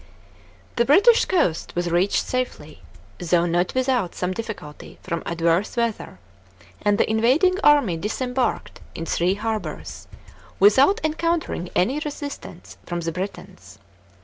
§3. 0.03 0.07
The 0.77 0.85
British 0.85 1.25
coast 1.25 1.75
was 1.75 1.91
reached 1.91 2.25
safely, 2.25 2.81
though 3.19 3.45
not 3.45 3.75
without 3.75 4.15
some 4.15 4.31
difficulty 4.33 4.97
from 5.03 5.21
adverse 5.27 5.77
weather, 5.77 6.17
and 6.81 6.97
the 6.97 7.07
invading 7.07 7.59
army 7.63 7.97
disembarked 7.97 8.79
in 8.95 9.05
three 9.05 9.35
harbours, 9.35 10.07
without 10.59 10.99
encountering 11.03 11.69
any 11.75 11.99
resistance 11.99 12.77
from 12.83 13.01
the 13.01 13.11
Britons. 13.11 13.77